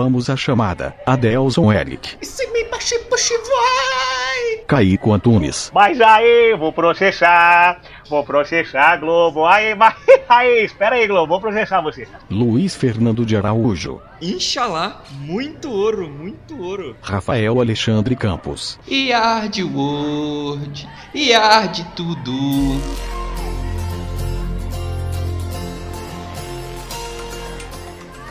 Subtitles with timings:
[0.00, 0.94] Vamos à chamada.
[1.04, 2.16] Adelson Eric.
[2.22, 4.64] Se me puxe, puxe, vai!
[4.66, 5.70] Caico Antunes.
[5.74, 7.82] Mas aí, vou processar.
[8.08, 9.44] Vou processar, Globo.
[9.44, 9.94] Aí, mas,
[10.26, 11.26] aí, espera aí, Globo.
[11.26, 12.08] Vou processar você.
[12.30, 14.00] Luiz Fernando de Araújo.
[14.22, 16.96] Inxalá, muito ouro, muito ouro.
[17.02, 18.78] Rafael Alexandre Campos.
[18.88, 23.19] E arde o Word, e arde tudo.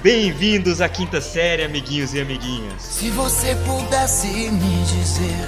[0.02, 2.82] Bem-vindos à quinta série, amiguinhos e amiguinhas.
[2.82, 5.46] Se você pudesse me dizer,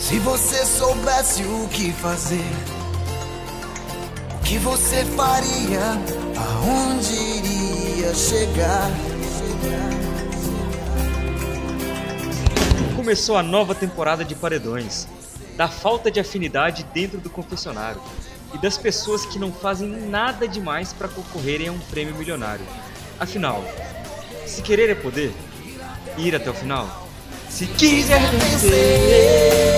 [0.00, 2.50] se você soubesse o que fazer,
[4.34, 5.82] o que você faria,
[6.34, 8.90] aonde iria chegar?
[12.96, 15.06] Começou a nova temporada de Paredões,
[15.58, 18.00] da falta de afinidade dentro do confessionário
[18.54, 22.64] e das pessoas que não fazem nada demais para concorrerem a um prêmio milionário.
[23.18, 23.64] Afinal,
[24.46, 25.32] se querer é poder,
[26.18, 27.08] ir até o final.
[27.48, 29.72] Se quiser vencer.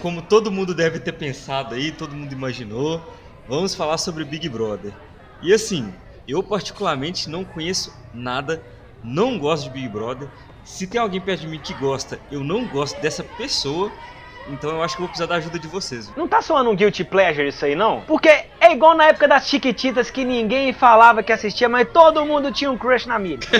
[0.00, 3.00] Como todo mundo deve ter pensado aí, todo mundo imaginou,
[3.48, 4.92] vamos falar sobre Big Brother.
[5.40, 5.92] E assim,
[6.26, 8.62] eu particularmente não conheço nada,
[9.02, 10.28] não gosto de Big Brother.
[10.64, 13.92] Se tem alguém perto de mim que gosta, eu não gosto dessa pessoa
[14.48, 16.10] então eu acho que vou precisar da ajuda de vocês.
[16.16, 18.00] Não tá soando um guilty pleasure isso aí, não?
[18.02, 22.50] Porque é igual na época das Chiquititas que ninguém falava que assistia, mas todo mundo
[22.52, 23.46] tinha um crush na Miri.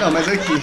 [0.00, 0.60] Não, mas aqui.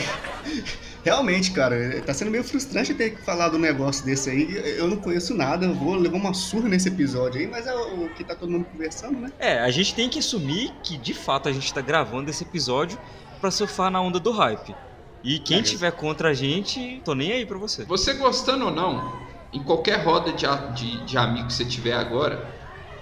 [1.03, 4.77] Realmente, cara, tá sendo meio frustrante ter que falar do negócio desse aí.
[4.77, 8.09] Eu não conheço nada, eu vou levar uma surra nesse episódio aí, mas é o
[8.09, 9.31] que tá todo mundo conversando, né?
[9.39, 12.99] É, a gente tem que assumir que de fato a gente tá gravando esse episódio
[13.39, 14.75] pra surfar na onda do hype.
[15.23, 17.83] E quem tiver contra a gente, tô nem aí pra você.
[17.85, 19.19] Você gostando ou não,
[19.51, 20.45] em qualquer roda de,
[20.75, 22.58] de, de amigos que você tiver agora,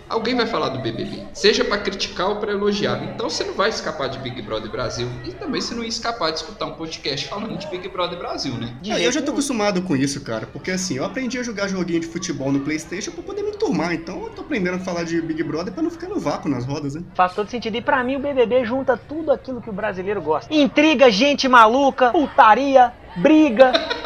[0.09, 1.23] alguém vai falar do BBB.
[1.33, 3.03] Seja para criticar ou para elogiar.
[3.03, 5.07] Então você não vai escapar de Big Brother Brasil.
[5.25, 8.53] E também você não ia escapar de escutar um podcast falando de Big Brother Brasil,
[8.53, 8.73] né?
[8.89, 10.47] Ah, eu já tô acostumado com isso, cara.
[10.47, 13.93] Porque assim, eu aprendi a jogar joguinho de futebol no Playstation pra poder me turmar.
[13.93, 16.65] Então eu tô aprendendo a falar de Big Brother pra não ficar no vácuo nas
[16.65, 17.03] rodas, né?
[17.13, 17.75] Faz todo sentido.
[17.75, 20.53] E pra mim o BBB junta tudo aquilo que o brasileiro gosta.
[20.53, 23.96] Intriga, gente maluca, putaria, briga.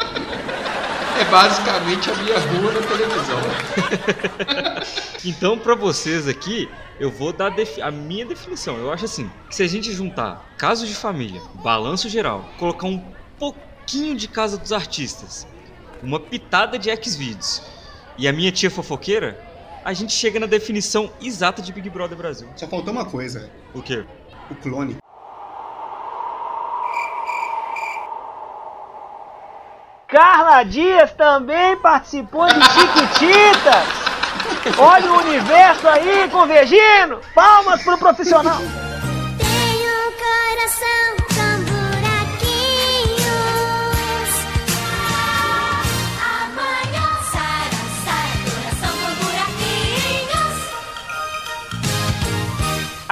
[1.22, 3.38] É basicamente a minha rua na televisão.
[5.24, 6.68] então, para vocês aqui,
[6.98, 8.76] eu vou dar a minha definição.
[8.76, 13.00] Eu acho assim: se a gente juntar casos de família, balanço geral, colocar um
[13.38, 15.46] pouquinho de Casa dos Artistas,
[16.02, 17.62] uma pitada de X-Videos
[18.18, 19.40] e a minha tia fofoqueira,
[19.84, 22.48] a gente chega na definição exata de Big Brother Brasil.
[22.56, 23.48] Só faltou uma coisa.
[23.72, 24.04] O quê?
[24.50, 25.01] O clone.
[30.12, 33.88] Carla Dias também participou de Chiquititas.
[34.76, 37.18] Olha o universo aí convergindo.
[37.34, 38.58] Palmas pro profissional.
[39.38, 41.16] Tenho coração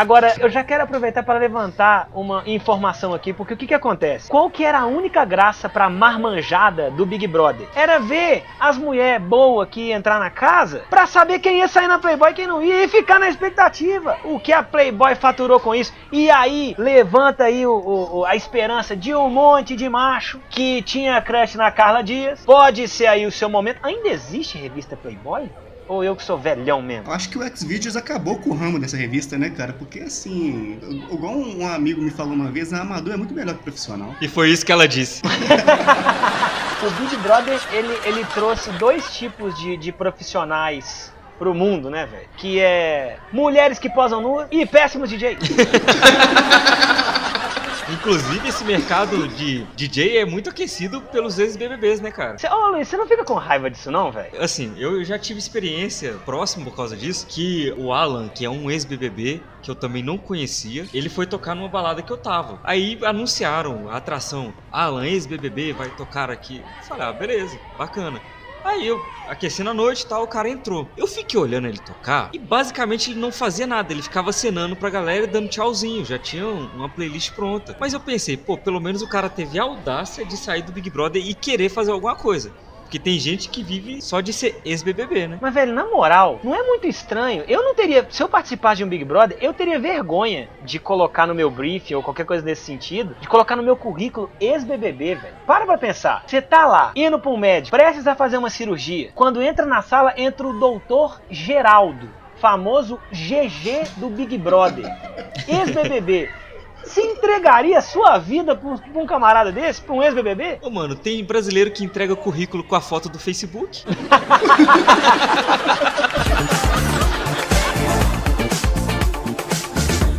[0.01, 4.31] Agora, eu já quero aproveitar para levantar uma informação aqui, porque o que que acontece?
[4.31, 7.69] Qual que era a única graça pra marmanjada do Big Brother?
[7.75, 11.99] Era ver as mulheres boas que entrar na casa pra saber quem ia sair na
[11.99, 14.17] Playboy e quem não ia e ficar na expectativa.
[14.25, 15.93] O que a Playboy faturou com isso?
[16.11, 17.73] E aí, levanta aí o,
[18.21, 22.43] o- a esperança de um monte de macho que tinha crush na Carla Dias.
[22.43, 23.79] Pode ser aí o seu momento.
[23.83, 25.51] Ainda existe revista Playboy?
[25.91, 27.09] Ou eu que sou velhão mesmo?
[27.09, 29.73] Eu acho que o Xvideos acabou com o ramo dessa revista, né, cara?
[29.73, 30.79] Porque assim,
[31.11, 34.15] igual um amigo me falou uma vez, a amador é muito melhor que profissional.
[34.21, 35.21] E foi isso que ela disse.
[36.83, 42.27] O Big Brother, ele, ele trouxe dois tipos de, de profissionais pro mundo, né, velho?
[42.39, 45.37] Que é mulheres que posam nuas e péssimos DJ.
[47.93, 52.39] Inclusive, esse mercado de DJ é muito aquecido pelos ex-BBBs, né, cara?
[52.39, 54.31] Cê, ô Luiz, você não fica com raiva disso não, velho?
[54.41, 58.71] Assim, eu já tive experiência próxima por causa disso, que o Alan, que é um
[58.71, 62.61] ex-BBB, que eu também não conhecia, ele foi tocar numa balada que eu tava.
[62.63, 66.63] Aí anunciaram a atração, Alan, ex-BBB, vai tocar aqui.
[66.79, 68.21] Eu falei, ah, beleza, bacana.
[68.65, 70.89] Aí eu, aquecendo a noite e tal, o cara entrou.
[70.97, 74.91] Eu fiquei olhando ele tocar e basicamente ele não fazia nada, ele ficava acenando pra
[74.91, 77.77] galera e dando tchauzinho, já tinha um- uma playlist pronta.
[77.81, 80.91] Mas eu pensei, pô, pelo menos o cara teve a audácia de sair do Big
[80.91, 82.53] Brother e querer fazer alguma coisa.
[82.91, 85.39] Porque tem gente que vive só de ser ex-BBB, né?
[85.41, 87.45] Mas, velho, na moral, não é muito estranho.
[87.47, 88.05] Eu não teria.
[88.11, 91.95] Se eu participasse de um Big Brother, eu teria vergonha de colocar no meu briefing
[91.95, 95.35] ou qualquer coisa nesse sentido, de colocar no meu currículo ex-BBB, velho.
[95.47, 96.25] Para pra pensar.
[96.27, 99.13] Você tá lá, indo pra um médico, prestes a fazer uma cirurgia.
[99.15, 102.09] Quando entra na sala, entra o doutor Geraldo.
[102.41, 104.87] famoso GG do Big Brother,
[105.47, 106.29] ex-BBB,
[106.85, 110.59] se entregaria sua vida pra um, pra um camarada desse, pra um ex-BBB?
[110.63, 113.85] Ô, mano, tem brasileiro que entrega currículo com a foto do Facebook.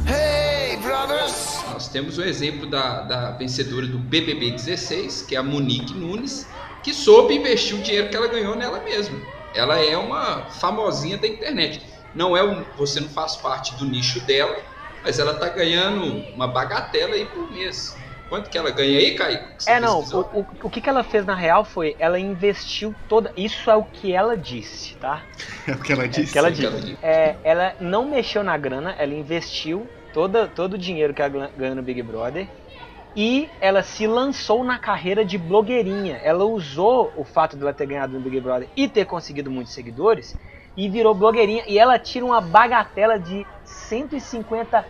[0.08, 1.64] Hey, brothers.
[1.72, 6.48] Nós temos o exemplo da, da vencedora do BBB 16, que é a Monique Nunes,
[6.84, 9.20] que soube investir o dinheiro que ela ganhou nela mesma.
[9.54, 11.82] Ela é uma famosinha da internet.
[12.14, 14.58] Não é um, você não faz parte do nicho dela,
[15.04, 18.02] mas ela tá ganhando uma bagatela aí por mês.
[18.28, 19.54] Quanto que ela ganha aí, Kaique?
[19.58, 22.96] Você É, não, o, o, o que, que ela fez na real foi, ela investiu
[23.08, 23.32] toda.
[23.38, 25.28] Isso é o que ela disse, tá?
[25.68, 26.32] É o que ela É o disse.
[26.32, 26.82] que ela o que ela disse.
[26.82, 27.02] disse.
[27.02, 31.52] É, ela não mexeu na grana, ela investiu toda, todo o dinheiro que ela gan-
[31.56, 32.52] ganhou no Big Brother.
[33.16, 36.18] E ela se lançou na carreira de blogueirinha.
[36.18, 39.74] Ela usou o fato de ela ter ganhado no Big Brother e ter conseguido muitos
[39.74, 40.38] seguidores
[40.76, 41.64] e virou blogueirinha.
[41.68, 44.86] E ela tira uma bagatela de 150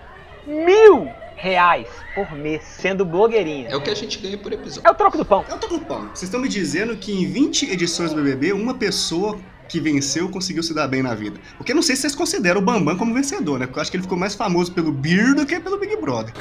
[0.46, 3.70] mil reais por mês sendo blogueirinha.
[3.70, 4.88] É o que a gente ganha por episódio.
[4.88, 5.44] É o troco do pão.
[5.50, 6.02] Eu tô com pão.
[6.10, 9.40] Vocês estão me dizendo que em 20 edições do BBB, uma pessoa
[9.72, 11.40] que venceu conseguiu se dar bem na vida.
[11.58, 13.66] Porque eu não sei se vocês consideram o Bambam como vencedor, né?
[13.66, 16.34] Porque eu acho que ele ficou mais famoso pelo Beer do que pelo Big Brother.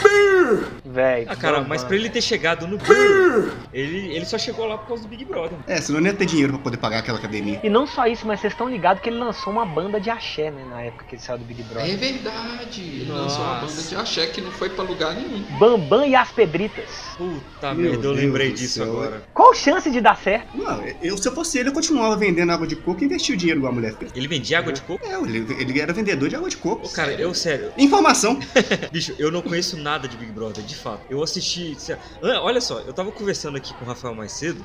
[0.85, 1.27] Véi.
[1.29, 1.69] Ah, cara, Bambam.
[1.69, 5.09] mas pra ele ter chegado no Brrr, ele, ele só chegou lá por causa do
[5.09, 5.57] Big Brother.
[5.67, 7.61] É, senão não ia ter dinheiro pra poder pagar aquela academia.
[7.63, 10.51] E não só isso, mas vocês estão ligados que ele lançou uma banda de axé,
[10.51, 10.65] né?
[10.69, 11.93] Na época que ele saiu do Big Brother.
[11.93, 12.81] É verdade.
[12.81, 13.67] Ele lançou uma Nossa.
[13.67, 15.45] banda de axé que não foi pra lugar nenhum.
[15.59, 16.89] Bambam e as Pedritas.
[17.17, 19.23] Puta Meu merda, eu lembrei disso agora.
[19.33, 20.57] Qual chance de dar certo?
[20.57, 23.39] Não, eu, se eu fosse ele, eu continuava vendendo água de coco e investia o
[23.39, 24.11] dinheiro igual a mulher fez.
[24.15, 25.07] Ele vendia água de coco?
[25.07, 26.87] É, ele, ele era vendedor de água de coco.
[26.87, 28.41] Ô, cara, eu sério, Informação.
[28.91, 31.03] bicho, eu não conheço nada de Big Brother, de fato.
[31.11, 31.77] Eu assisti.
[32.23, 34.65] Olha só, eu tava conversando aqui com o Rafael mais cedo.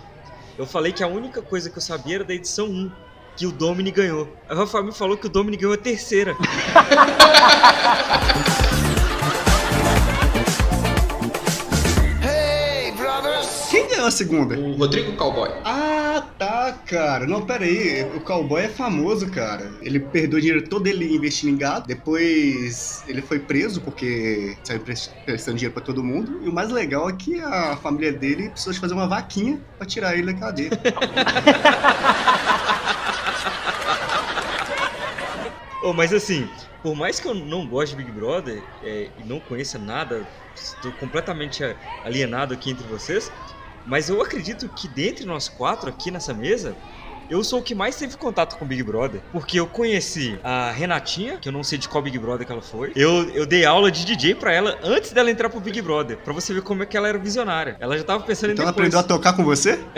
[0.57, 2.91] Eu falei que a única coisa que eu sabia era da edição 1,
[3.35, 4.33] que o Domini ganhou.
[4.47, 6.35] Aí o Rafael me falou que o Domini ganhou a terceira.
[12.23, 13.67] Hey, brothers.
[13.69, 14.57] Quem ganhou a segunda?
[14.57, 15.49] O Rodrigo Cowboy.
[15.63, 15.94] Ah,
[16.71, 17.25] tá, cara.
[17.27, 18.03] Não, pera aí.
[18.15, 19.71] O cowboy é famoso, cara.
[19.81, 21.88] Ele perdeu o dinheiro todo ele investindo em gado.
[21.88, 26.41] Depois ele foi preso porque saiu pres- prestando dinheiro pra todo mundo.
[26.44, 29.85] E o mais legal é que a família dele precisou de fazer uma vaquinha pra
[29.88, 30.69] tirar ele da cadeia.
[35.88, 36.50] Oh, mas assim,
[36.81, 40.25] por mais que eu não goste de Big Brother é, e não conheça nada,
[40.56, 41.63] estou completamente
[42.03, 43.31] alienado aqui entre vocês,
[43.85, 46.75] mas eu acredito que dentre nós quatro aqui nessa mesa,
[47.29, 49.19] eu sou o que mais teve contato com Big Brother.
[49.31, 52.61] Porque eu conheci a Renatinha, que eu não sei de qual Big Brother que ela
[52.61, 52.91] foi.
[52.95, 56.33] Eu, eu dei aula de DJ pra ela antes dela entrar pro Big Brother, pra
[56.33, 57.77] você ver como é que ela era visionária.
[57.79, 58.93] Ela já tava pensando Então em ela depois.
[58.93, 59.79] aprendeu a tocar com você?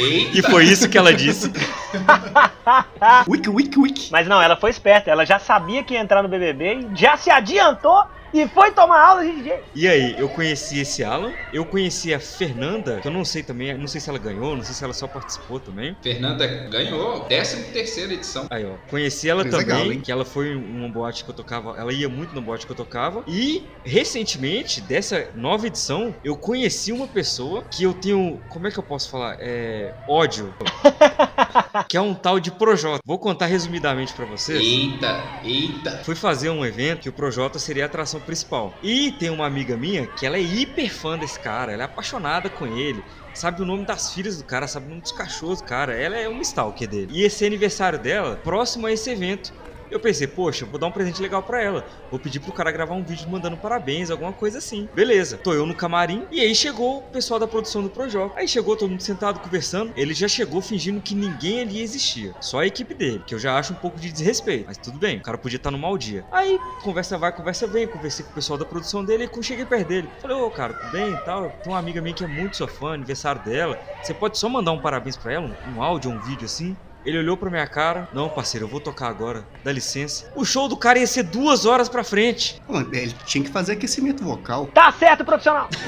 [0.00, 1.50] E foi isso que ela disse.
[3.28, 4.12] Wiki, wiki, wiki.
[4.12, 5.10] Mas não, ela foi esperta.
[5.10, 9.00] Ela já sabia que ia entrar no BBB e já se adiantou e foi tomar
[9.00, 9.60] aula de DJ.
[9.74, 13.76] E aí, eu conheci esse Alan, eu conheci a Fernanda, que eu não sei também,
[13.76, 15.96] não sei se ela ganhou, não sei se ela só participou também.
[16.02, 18.46] Fernanda ganhou 13 terceira edição.
[18.50, 21.78] Aí, ó, conheci ela Mas também, legal, que ela foi uma boate que eu tocava,
[21.78, 23.24] ela ia muito na boate que eu tocava.
[23.26, 28.78] E, recentemente, dessa nova edição, eu conheci uma pessoa que eu tenho, como é que
[28.78, 29.36] eu posso falar?
[29.40, 30.54] É, ódio.
[31.88, 33.00] que é um tal de Projota.
[33.04, 34.60] Vou contar resumidamente pra vocês.
[34.60, 36.02] Eita, eita.
[36.04, 38.74] Fui fazer um evento que o Projota seria a atração principal.
[38.82, 42.50] E tem uma amiga minha que ela é hiper fã desse cara, ela é apaixonada
[42.50, 43.02] com ele.
[43.32, 45.94] Sabe o nome das filhas do cara, sabe o nome dos cachorros do cara.
[45.94, 47.08] Ela é uma stalker dele.
[47.12, 49.52] E esse aniversário dela, próximo a esse evento.
[49.90, 51.86] Eu pensei, poxa, vou dar um presente legal pra ela.
[52.10, 54.88] Vou pedir pro cara gravar um vídeo mandando parabéns, alguma coisa assim.
[54.94, 55.38] Beleza.
[55.38, 58.38] Tô eu no camarim e aí chegou o pessoal da produção do Projota.
[58.38, 59.92] Aí chegou todo mundo sentado conversando.
[59.96, 62.34] Ele já chegou fingindo que ninguém ali existia.
[62.40, 64.64] Só a equipe dele, que eu já acho um pouco de desrespeito.
[64.66, 66.24] Mas tudo bem, o cara podia estar no mau dia.
[66.30, 67.86] Aí, conversa vai, conversa vem.
[67.86, 70.08] Conversei com o pessoal da produção dele e cheguei perto dele.
[70.20, 71.50] Falei, ô cara, tudo bem e tal.
[71.62, 73.78] Tem uma amiga minha que é muito sua fã, aniversário dela.
[74.02, 76.76] Você pode só mandar um parabéns pra ela, um áudio, um vídeo assim?
[77.04, 78.08] Ele olhou pra minha cara.
[78.12, 79.44] Não, parceiro, eu vou tocar agora.
[79.64, 80.30] Dá licença.
[80.34, 82.60] O show do cara ia ser duas horas pra frente.
[82.66, 84.66] Pô, ele tinha que fazer aquecimento vocal.
[84.74, 85.68] Tá certo, profissional.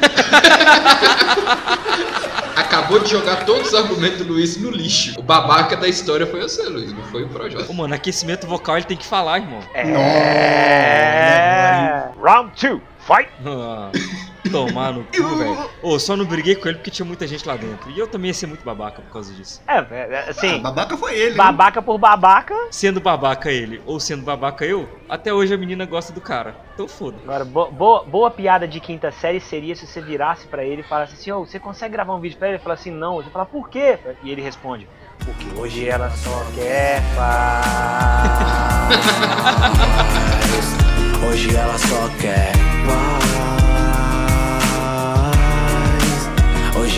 [2.57, 5.19] Acabou de jogar todos os argumentos do Luiz no lixo.
[5.19, 7.71] O babaca da história foi você, Luiz, não foi o Projota.
[7.71, 9.61] Ô, mano, aquecimento vocal ele tem que falar, irmão.
[9.75, 9.91] É.
[12.23, 12.81] Round 2.
[13.01, 13.31] Fight.
[14.47, 15.71] Ah, tomar no cu, velho.
[15.83, 17.91] Ô, só não briguei com ele porque tinha muita gente lá dentro.
[17.91, 19.61] E eu também ia ser muito babaca por causa disso.
[19.67, 21.31] É, é, Ah, assim, babaca foi ele.
[21.33, 21.37] hein?
[21.37, 22.55] babaca por babaca.
[22.71, 26.55] Sendo babaca ele ou sendo babaca eu, até hoje a menina gosta do cara.
[26.75, 27.17] Então foda.
[27.25, 30.85] Agora, bo- boa, boa piada de quinta série seria se você virasse pra ele e
[30.85, 32.57] falasse assim: Ô, você consegue gravar um vídeo pra ele?
[32.57, 33.17] Ele fala assim: Não.
[33.17, 33.99] Você fala, por quê?
[34.23, 34.89] E ele responde:
[35.25, 38.91] Porque hoje ela só quer paz.
[41.31, 42.53] Hoje ela só quer
[42.87, 43.40] paz.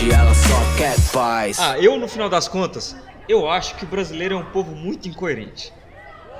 [0.03, 1.57] Hoje ela só quer paz.
[1.57, 2.93] Ah, eu no final das contas,
[3.29, 5.71] eu acho que o brasileiro é um povo muito incoerente.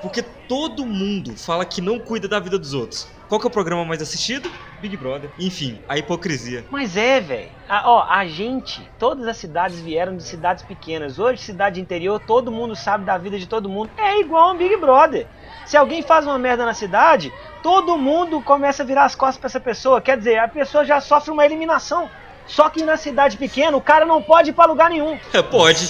[0.02, 3.08] Porque todo mundo fala que não cuida da vida dos outros.
[3.26, 4.50] Qual que é o programa mais assistido?
[4.82, 5.30] Big Brother.
[5.38, 6.62] Enfim, a hipocrisia.
[6.70, 7.48] Mas é, velho.
[7.66, 11.18] Ah, Ó, a gente, todas as cidades vieram de cidades pequenas.
[11.18, 13.88] Hoje, cidade interior, todo mundo sabe da vida de todo mundo.
[13.96, 15.26] É igual um Big Brother.
[15.64, 19.46] Se alguém faz uma merda na cidade, todo mundo começa a virar as costas pra
[19.46, 20.02] essa pessoa.
[20.02, 22.10] Quer dizer, a pessoa já sofre uma eliminação.
[22.46, 25.18] Só que na cidade pequena, o cara não pode ir pra lugar nenhum.
[25.50, 25.88] pode.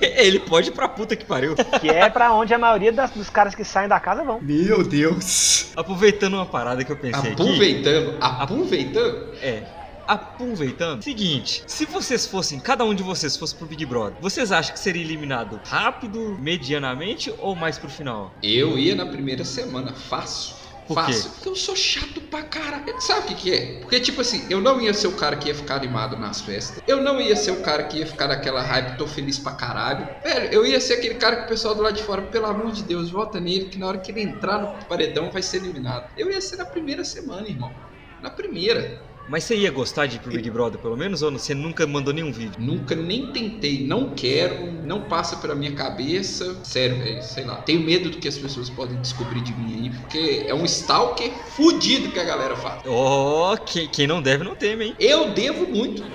[0.00, 1.54] Ele pode ir pra puta que pariu.
[1.80, 4.40] Que é pra onde a maioria das- dos caras que saem da casa vão.
[4.40, 5.72] Meu Deus.
[5.76, 7.42] Aproveitando uma parada que eu pensei aqui.
[7.42, 9.34] Aproveitando, aproveitando.
[9.40, 9.62] É.
[10.06, 11.02] Aproveitando.
[11.02, 14.78] Seguinte, se vocês fossem, cada um de vocês fosse pro Big Brother, vocês acham que
[14.78, 18.32] seria eliminado rápido, medianamente ou mais pro final?
[18.42, 20.54] Eu ia na primeira semana, fácil.
[20.94, 21.22] Fácil.
[21.22, 21.28] quê?
[21.34, 23.00] Porque eu sou chato pra caralho.
[23.00, 23.80] Sabe o que, que é?
[23.80, 26.82] Porque, tipo assim, eu não ia ser o cara que ia ficar animado nas festas.
[26.86, 30.08] Eu não ia ser o cara que ia ficar naquela hype, tô feliz pra caralho.
[30.22, 32.72] Velho, eu ia ser aquele cara que o pessoal do lado de fora, pelo amor
[32.72, 36.12] de Deus, vota nele, que na hora que ele entrar no paredão vai ser eliminado.
[36.16, 37.74] Eu ia ser na primeira semana, irmão.
[38.20, 39.15] Na primeira.
[39.28, 42.14] Mas você ia gostar de ir pro Big Brother pelo menos ou você nunca mandou
[42.14, 42.52] nenhum vídeo?
[42.58, 46.60] Nunca nem tentei, não quero, não passa pela minha cabeça.
[46.64, 47.56] Sério, velho, sei lá.
[47.56, 51.30] Tenho medo do que as pessoas podem descobrir de mim aí, porque é um stalker
[51.48, 52.82] fudido que a galera faz.
[52.86, 54.94] Oh, quem, quem não deve não teme, hein?
[54.98, 56.04] Eu devo muito.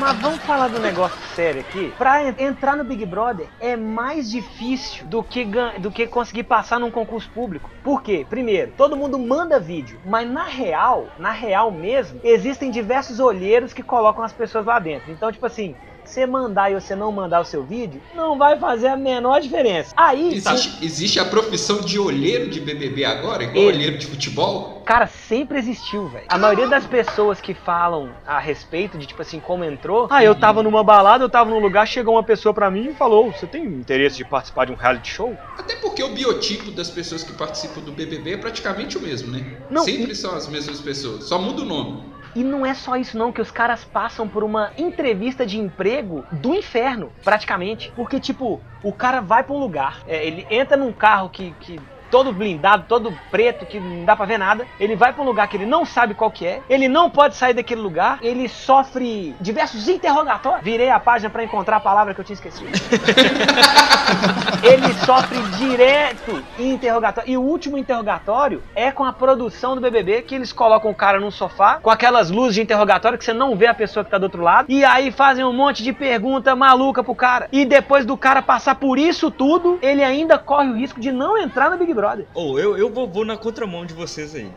[0.00, 1.92] Mas vamos falar do negócio sério aqui.
[1.96, 6.42] Pra en- entrar no Big Brother é mais difícil do que, gan- do que conseguir
[6.44, 7.70] passar num concurso público.
[7.84, 8.26] Por quê?
[8.28, 13.82] Primeiro, todo mundo manda vídeo, mas na real, na real mesmo, existem diversos olheiros que
[13.82, 15.10] colocam as pessoas lá dentro.
[15.10, 18.88] Então, tipo assim, você mandar e você não mandar o seu vídeo, não vai fazer
[18.88, 19.92] a menor diferença.
[19.96, 24.82] Aí, Existe, existe a profissão de olheiro de BBB agora, igual Ele- olheiro de futebol?
[24.84, 26.26] Cara, sempre existiu, velho.
[26.28, 30.08] A maioria das pessoas que falam a respeito de, tipo assim, como entrou.
[30.10, 32.94] Ah, eu tava numa balada, eu tava num lugar, chegou uma pessoa pra mim e
[32.94, 35.36] falou: Você tem interesse de participar de um reality show?
[35.56, 39.44] Até porque o biotipo das pessoas que participam do BBB é praticamente o mesmo, né?
[39.70, 42.11] Não, Sempre são as mesmas pessoas, só muda o nome.
[42.34, 46.24] E não é só isso, não, que os caras passam por uma entrevista de emprego
[46.32, 47.92] do inferno, praticamente.
[47.94, 51.52] Porque, tipo, o cara vai pra um lugar, é, ele entra num carro que.
[51.60, 51.80] que
[52.12, 54.66] Todo blindado, todo preto, que não dá pra ver nada.
[54.78, 56.60] Ele vai pra um lugar que ele não sabe qual que é.
[56.68, 58.18] Ele não pode sair daquele lugar.
[58.20, 60.62] Ele sofre diversos interrogatórios.
[60.62, 62.68] Virei a página pra encontrar a palavra que eu tinha esquecido.
[64.62, 67.30] ele sofre direto interrogatório.
[67.30, 71.18] E o último interrogatório é com a produção do BBB, que eles colocam o cara
[71.18, 74.18] num sofá, com aquelas luzes de interrogatório que você não vê a pessoa que tá
[74.18, 74.66] do outro lado.
[74.68, 77.48] E aí fazem um monte de pergunta maluca pro cara.
[77.50, 81.38] E depois do cara passar por isso tudo, ele ainda corre o risco de não
[81.38, 82.01] entrar no Big Brother.
[82.34, 84.56] Ou eu, eu vou, vou na contramão de vocês aí.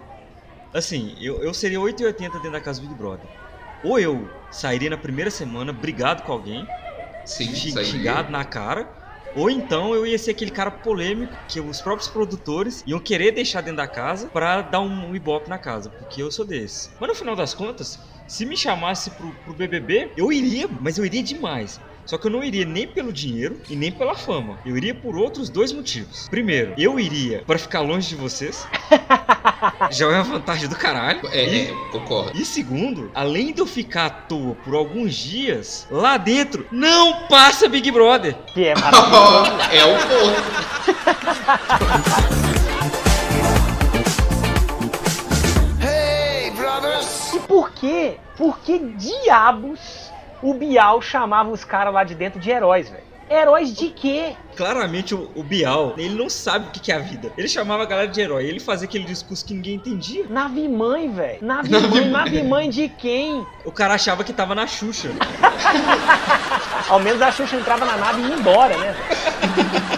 [0.73, 3.29] Assim, eu, eu seria 8,80 dentro da casa do Big Brother.
[3.81, 6.69] Ou eu sairia na primeira semana brigado com alguém,
[7.23, 7.45] Sim,
[7.83, 8.91] xingado na cara.
[9.33, 13.61] Ou então eu ia ser aquele cara polêmico que os próprios produtores iam querer deixar
[13.61, 16.95] dentro da casa pra dar um, um ibope na casa, porque eu sou desse.
[16.99, 21.05] Mas no final das contas, se me chamasse pro, pro BBB, eu iria, mas eu
[21.05, 21.81] iria demais.
[22.05, 24.59] Só que eu não iria nem pelo dinheiro e nem pela fama.
[24.65, 26.27] Eu iria por outros dois motivos.
[26.29, 28.67] Primeiro, eu iria pra ficar longe de vocês.
[29.89, 31.21] Já é uma vantagem do caralho.
[31.31, 32.31] É, E- é, concordo.
[32.39, 37.67] e segundo, além de eu ficar à toa por alguns dias, lá dentro não passa
[37.67, 38.35] Big Brother.
[38.53, 39.51] Que é maravilhoso.
[39.71, 41.55] é o ponto.
[45.81, 47.33] Hey, brothers!
[47.33, 48.17] E por quê?
[48.37, 49.79] Por que diabos
[50.41, 53.03] o Bial chamava os caras lá de dentro de heróis, velho?
[53.29, 54.35] Heróis de quê?
[54.55, 57.31] Claramente o, o Bial, ele não sabe o que que é a vida.
[57.35, 60.25] Ele chamava a galera de herói, ele fazia aquele discurso que ninguém entendia.
[60.29, 61.39] Nave mãe, velho.
[61.41, 63.45] Nave mãe, nave mãe de quem?
[63.63, 65.09] O cara achava que tava na Xuxa.
[66.87, 68.95] Ao menos a Xuxa entrava na nave e ia embora, né?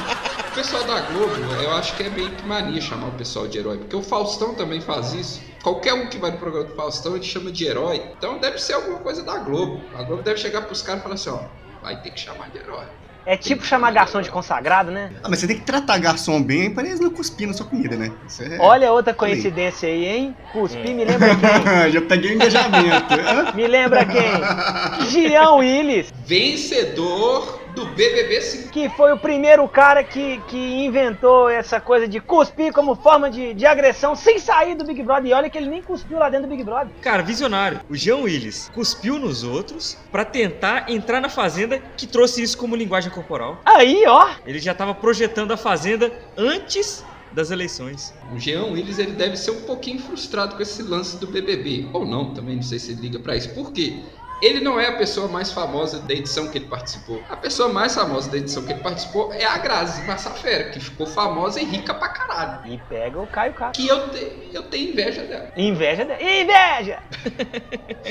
[0.58, 3.60] O pessoal da Globo, eu acho que é meio que mania chamar o pessoal de
[3.60, 5.40] herói, porque o Faustão também faz isso.
[5.62, 8.02] Qualquer um que vai no programa do Faustão, ele chama de herói.
[8.18, 9.80] Então deve ser alguma coisa da Globo.
[9.96, 11.42] A Globo deve chegar pros caras e falar assim, ó,
[11.84, 12.86] vai ter que chamar de herói.
[13.24, 15.12] É tipo chamar garçom de consagrado, né?
[15.22, 17.96] Ah, mas você tem que tratar garçom bem pra eles não cuspir na sua comida,
[17.96, 18.12] né?
[18.40, 18.58] É...
[18.60, 20.36] Olha outra coincidência aí, hein?
[20.54, 21.92] Cuspi, me lembra quem?
[21.94, 23.14] Já peguei o engajamento.
[23.54, 24.32] Me lembra quem?
[25.12, 26.12] Jean Willis.
[26.26, 28.70] Vencedor do BBB 5.
[28.70, 33.54] Que foi o primeiro cara que, que inventou essa coisa de cuspir como forma de,
[33.54, 35.30] de agressão sem sair do Big Brother.
[35.30, 36.92] E olha que ele nem cuspiu lá dentro do Big Brother.
[37.02, 37.80] Cara, visionário.
[37.88, 42.76] O Jean Willis cuspiu nos outros pra tentar entrar na fazenda que trouxe isso como
[42.76, 43.62] linguagem corporal.
[43.64, 44.28] Aí, ó.
[44.44, 48.12] Ele já tava projetando a fazenda antes das eleições.
[48.34, 51.90] O Jean Willis ele deve ser um pouquinho frustrado com esse lance do BBB.
[51.94, 53.54] Ou não, também não sei se ele liga pra isso.
[53.54, 54.00] Por quê?
[54.42, 57.22] Ele não é a pessoa mais famosa da edição que ele participou.
[57.28, 61.08] A pessoa mais famosa da edição que ele participou é a Grazi Massafera, que ficou
[61.08, 62.72] famosa e rica pra caralho.
[62.72, 63.82] E pega o Caio Castro.
[63.84, 65.52] Que eu, te- eu tenho inveja dela.
[65.58, 66.24] Inveja dele.
[66.44, 67.00] Inveja!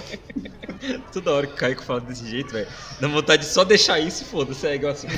[1.13, 2.67] Toda hora que o Caico fala desse jeito, velho,
[3.01, 5.07] dá vontade de só deixar isso e foda-se, é igual assim.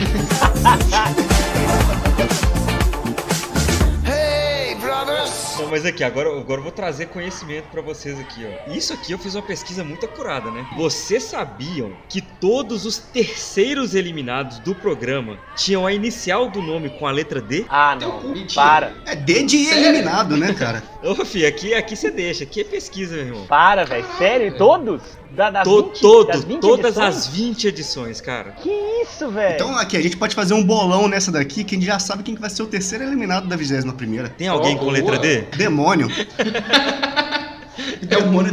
[5.58, 8.70] Bom, mas aqui, agora, agora eu vou trazer conhecimento pra vocês aqui, ó.
[8.72, 10.64] Isso aqui eu fiz uma pesquisa muito acurada, né?
[10.76, 17.08] Vocês sabiam que todos os terceiros eliminados do programa tinham a inicial do nome com
[17.08, 17.64] a letra D?
[17.68, 18.22] Ah, não.
[18.54, 18.94] Para.
[19.04, 19.86] É D de Sério?
[19.88, 20.80] eliminado, né, cara?
[21.02, 23.46] Ô, fi, aqui, aqui você deixa, aqui é pesquisa, meu irmão.
[23.46, 24.06] Para, velho.
[24.16, 24.56] Sério?
[24.56, 25.02] Todos?
[25.30, 27.16] Da, das To- 20, todo, das 20 todas edições?
[27.16, 28.52] as 20 edições, cara.
[28.52, 28.70] Que
[29.02, 29.54] isso, velho?
[29.56, 32.22] Então aqui, a gente pode fazer um bolão nessa daqui, que a gente já sabe
[32.22, 34.30] quem que vai ser o terceiro eliminado da 21 primeira.
[34.30, 35.22] Tem alguém Oh, com letra boa.
[35.22, 35.42] D?
[35.56, 36.08] Demônio.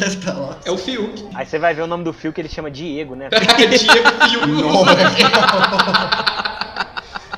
[0.05, 0.59] Estar lá.
[0.65, 1.27] É o Fiuk.
[1.33, 3.29] Aí você vai ver o nome do fio que ele chama Diego, né?
[3.57, 4.85] Diego Fiuk.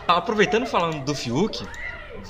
[0.07, 1.65] Aproveitando falando do Fiuk,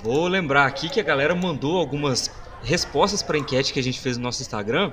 [0.04, 2.32] vou lembrar aqui que a galera mandou algumas
[2.64, 4.92] respostas para enquete que a gente fez no nosso Instagram.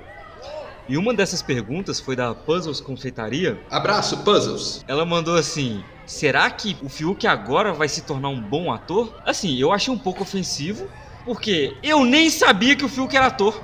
[0.86, 3.58] E uma dessas perguntas foi da Puzzles Confeitaria.
[3.70, 4.84] Abraço, Puzzles.
[4.86, 9.14] Ela mandou assim: será que o Fiuk agora vai se tornar um bom ator?
[9.24, 10.86] Assim, eu achei um pouco ofensivo,
[11.24, 13.58] porque eu nem sabia que o Fiuk era ator.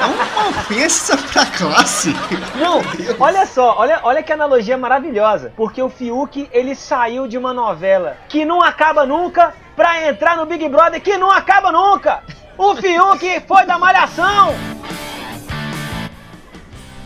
[0.00, 2.12] É uma ofensa pra classe.
[2.58, 2.80] Não,
[3.20, 5.52] olha só, olha, olha que analogia maravilhosa.
[5.56, 10.44] Porque o Fiuk, ele saiu de uma novela que não acaba nunca pra entrar no
[10.44, 12.22] Big Brother que não acaba nunca.
[12.58, 14.54] O Fiuk foi da Malhação.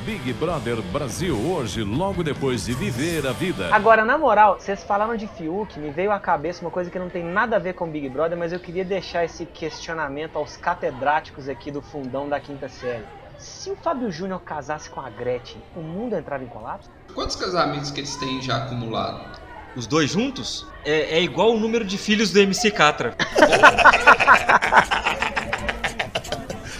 [0.05, 3.75] Big Brother Brasil hoje, logo depois de viver a vida.
[3.75, 7.11] Agora, na moral, vocês falaram de Fiuk, me veio à cabeça uma coisa que não
[7.11, 11.49] tem nada a ver com Big Brother, mas eu queria deixar esse questionamento aos catedráticos
[11.49, 13.05] aqui do fundão da quinta série.
[13.39, 16.91] Se o Fábio Júnior casasse com a Gretchen, o mundo entrava em colapso?
[17.15, 19.39] Quantos casamentos que eles têm já acumulado?
[19.77, 23.15] Os dois juntos é, é igual o número de filhos do MC Catra.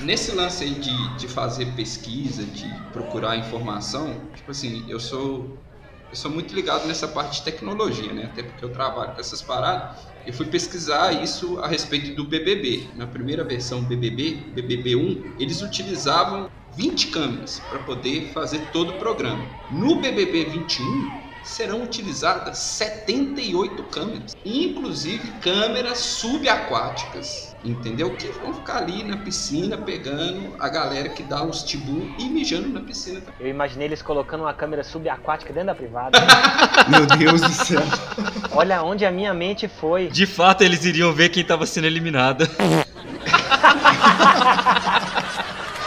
[0.01, 5.67] Nesse lance aí de, de fazer pesquisa, de procurar informação, tipo assim, eu sou
[6.11, 8.25] eu sou muito ligado nessa parte de tecnologia, né?
[8.25, 9.97] Até porque eu trabalho com essas paradas.
[10.27, 12.95] Eu fui pesquisar isso a respeito do BBB.
[12.97, 19.61] Na primeira versão BBB, BBB1, eles utilizavam 20 câmeras para poder fazer todo o programa.
[19.71, 28.15] No BBB 21 serão utilizadas 78 câmeras, inclusive câmeras subaquáticas, entendeu?
[28.15, 32.69] Que vão ficar ali na piscina pegando a galera que dá os tibu e mijando
[32.69, 33.23] na piscina.
[33.39, 36.19] Eu imaginei eles colocando uma câmera subaquática dentro da privada.
[36.89, 37.83] Meu Deus do céu.
[38.53, 40.09] Olha onde a minha mente foi.
[40.09, 42.45] De fato, eles iriam ver quem tava sendo eliminado.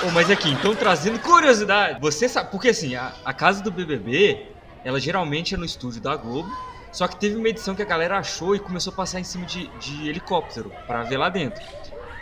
[0.06, 1.98] Ô, mas aqui, então trazendo curiosidade.
[2.02, 4.53] Você sabe, porque assim, a, a casa do BBB,
[4.84, 6.50] ela geralmente é no estúdio da Globo.
[6.92, 9.46] Só que teve uma edição que a galera achou e começou a passar em cima
[9.46, 11.64] de, de helicóptero pra ver lá dentro.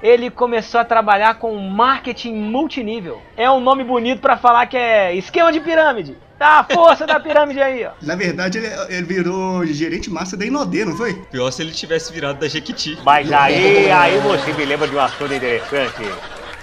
[0.02, 3.22] ele começou a trabalhar com marketing multinível.
[3.36, 6.18] É um nome bonito pra falar que é esquema de pirâmide.
[6.40, 7.92] Tá a força da pirâmide aí, ó.
[8.02, 11.14] Na verdade, ele, ele virou gerente massa da Inodê, não foi?
[11.30, 12.98] Pior se ele tivesse virado da Jequiti.
[13.04, 16.02] Mas aí, aí você me lembra de um assunto interessante.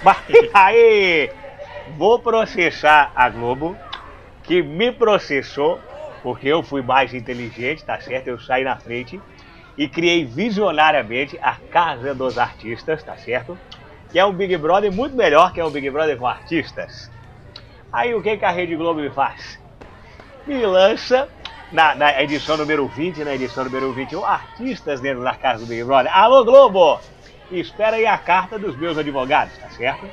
[0.03, 0.17] Mas
[0.51, 1.29] aí,
[1.95, 3.77] vou processar a Globo,
[4.41, 5.79] que me processou,
[6.27, 8.27] porque eu fui mais inteligente, tá certo?
[8.27, 9.17] Eu saí na frente
[9.77, 13.57] e criei visionariamente a Casa dos Artistas, tá certo?
[14.11, 17.09] Que é um Big Brother muito melhor que é um Big Brother com artistas.
[17.93, 19.57] Aí o que, que a Rede Globo me faz?
[20.45, 21.29] Me lança
[21.71, 25.85] na, na edição número 20, na edição número 21, artistas dentro da casa do Big
[25.85, 26.13] Brother.
[26.13, 26.99] Alô Globo!
[27.49, 30.05] Espera aí a carta dos meus advogados, tá certo?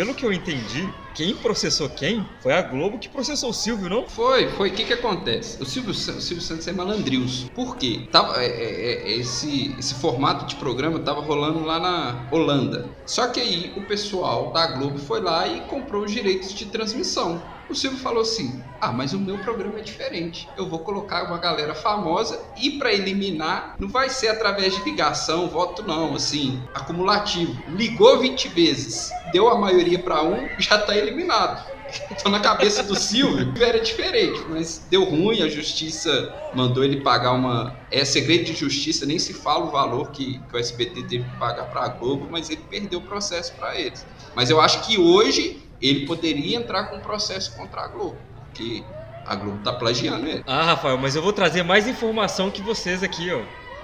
[0.00, 4.08] Pelo que eu entendi, quem processou quem foi a Globo que processou o Silvio, não?
[4.08, 4.70] Foi, foi.
[4.70, 5.62] O que que acontece?
[5.62, 7.50] O Silvio, o Silvio Santos é malandrios.
[7.54, 8.08] Por quê?
[8.10, 12.96] Tava, é, é, é, esse, esse formato de programa tava rolando lá na Holanda.
[13.04, 17.59] Só que aí o pessoal da Globo foi lá e comprou os direitos de transmissão.
[17.70, 20.52] O Silvio falou assim: Ah, mas o meu programa é diferente.
[20.56, 25.48] Eu vou colocar uma galera famosa e para eliminar não vai ser através de ligação,
[25.48, 27.62] voto não, assim, acumulativo.
[27.68, 31.70] Ligou 20 vezes, deu a maioria para um, já tá eliminado.
[32.08, 35.42] Então, na cabeça do Silvio, era diferente, mas deu ruim.
[35.42, 36.10] A justiça
[36.52, 37.84] mandou ele pagar uma.
[37.90, 41.36] É segredo de justiça, nem se fala o valor que, que o SBT teve que
[41.36, 44.06] pagar para a Globo, mas ele perdeu o processo para eles.
[44.34, 48.16] Mas eu acho que hoje ele poderia entrar com um processo contra a Globo,
[48.46, 48.82] porque
[49.26, 50.42] a Globo tá plagiando ele.
[50.46, 53.40] Ah, Rafael, mas eu vou trazer mais informação que vocês aqui, ó.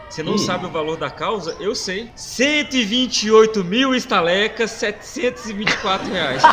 [0.09, 0.39] Você não Hum.
[0.39, 1.57] sabe o valor da causa?
[1.59, 2.11] Eu sei.
[2.15, 6.43] 128 mil estalecas, 724 reais.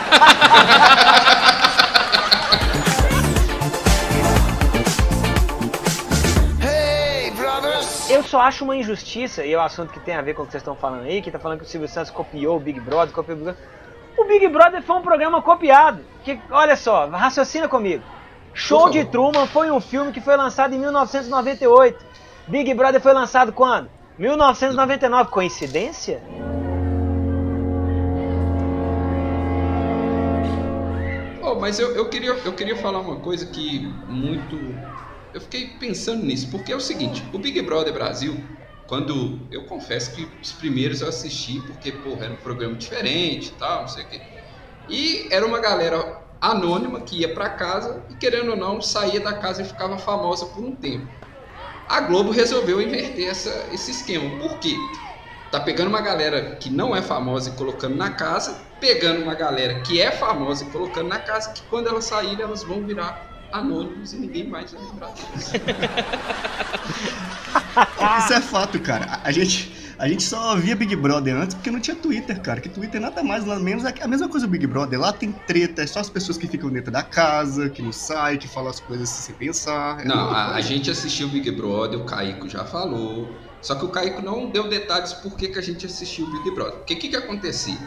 [6.62, 8.10] Hey, brothers!
[8.10, 10.46] Eu só acho uma injustiça, e é o assunto que tem a ver com o
[10.46, 12.80] que vocês estão falando aí, que tá falando que o Silvio Santos copiou o Big
[12.80, 13.74] Brother, copiou o Big Brother.
[14.18, 16.04] O Big Brother foi um programa copiado.
[16.24, 18.04] Que, olha só, raciocina comigo.
[18.54, 19.04] Show de.
[19.06, 22.06] Truman foi um filme que foi lançado em 1998.
[22.48, 23.90] Big Brother foi lançado quando?
[24.18, 25.32] 1999.
[25.32, 26.22] Coincidência?
[31.42, 34.58] Oh, mas eu, eu, queria, eu queria falar uma coisa que muito.
[35.34, 38.38] Eu fiquei pensando nisso, porque é o seguinte: o Big Brother Brasil,
[38.88, 39.48] quando.
[39.52, 43.88] Eu confesso que os primeiros eu assisti, porque, porra, era um programa diferente tal, não
[43.88, 44.22] sei o quê.
[44.88, 49.34] E era uma galera anônima que ia pra casa e, querendo ou não, saía da
[49.34, 51.14] casa e ficava famosa por um tempo.
[51.88, 54.38] A Globo resolveu inverter essa, esse esquema.
[54.38, 54.92] Por quê?
[55.50, 59.82] Tá pegando uma galera que não é famosa e colocando na casa, pegando uma galera
[59.82, 64.14] que é famosa e colocando na casa, que quando elas saírem elas vão virar anônimos
[64.14, 65.54] e ninguém mais vai lembrar delas.
[68.24, 69.20] Isso é fato, cara.
[69.24, 72.60] A- gente, a gente só via Big Brother antes porque não tinha Twitter, cara.
[72.62, 75.00] Que Twitter nada mais, nada menos é a mesma coisa do Big Brother.
[75.00, 78.38] Lá tem treta, é só as pessoas que ficam dentro da casa, que não saem,
[78.38, 80.02] que falam as coisas sem pensar.
[80.02, 83.34] É Não, a, a gente assistiu o Big Brother, o Caico já falou.
[83.62, 86.52] Só que o Caico não deu detalhes por que, que a gente assistiu o Big
[86.54, 86.80] Brother.
[86.80, 87.78] Porque o que, que acontecia?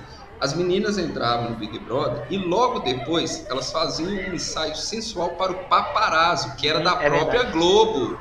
[0.41, 5.53] As meninas entravam no Big Brother e logo depois elas faziam um ensaio sensual para
[5.53, 7.53] o paparazzo, que era da É própria verdade.
[7.59, 8.19] Globo.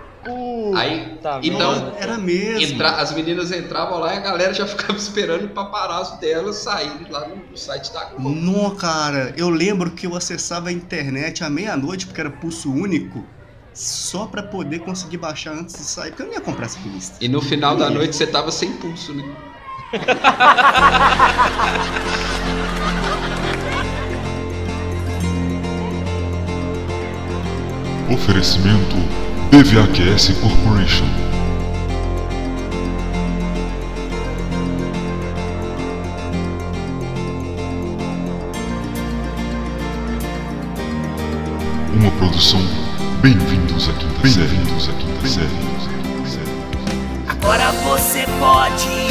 [0.75, 1.93] Aí, Tá então?
[1.99, 2.73] Era mesmo.
[2.73, 7.05] Entra- as meninas entravam lá e a galera já ficava esperando o paparazzo delas saírem
[7.11, 8.29] lá no, no site da Globo.
[8.29, 13.23] Não, cara, eu lembro que eu acessava a internet à meia-noite, porque era pulso único,
[13.71, 17.17] só pra poder conseguir baixar antes de sair, porque eu não ia comprar essa revista.
[17.23, 19.23] E no final da noite você tava sem pulso, né?
[28.11, 28.97] Oferecimento
[29.51, 31.05] BVAQS Corporation.
[41.93, 42.59] Uma produção
[43.21, 45.47] Bem-vindos à Quinta Bem-vindos à Quinta Série.
[47.29, 49.04] Agora você pode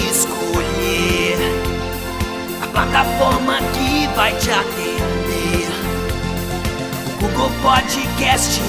[2.74, 5.68] plataforma que vai te atender.
[7.20, 8.60] Google Podcast,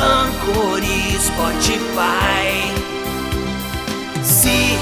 [0.00, 2.74] Anchor e Spotify.
[4.24, 4.76] Se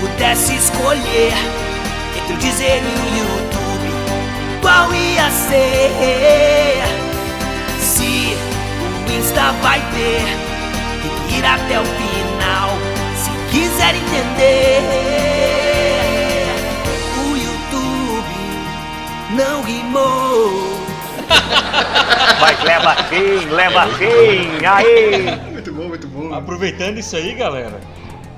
[0.00, 1.34] pudesse escolher
[2.18, 3.88] entre o Deezer e o YouTube,
[4.60, 6.82] qual ia ser?
[7.78, 8.36] Se
[9.06, 10.24] o Insta vai ter,
[11.00, 12.70] tem que ir até o final.
[13.16, 15.33] Se quiser entender,
[19.34, 20.50] não rimou.
[22.40, 25.52] Mas leva sim, leva sim, aí!
[25.52, 26.34] Muito bom, muito bom.
[26.34, 27.80] Aproveitando isso aí, galera,